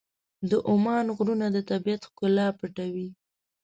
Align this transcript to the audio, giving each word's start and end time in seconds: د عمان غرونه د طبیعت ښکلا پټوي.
د 0.49 0.51
عمان 0.69 1.05
غرونه 1.15 1.47
د 1.51 1.57
طبیعت 1.69 2.01
ښکلا 2.09 2.47
پټوي. 2.59 3.07